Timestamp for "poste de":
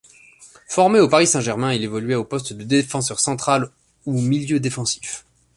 2.25-2.63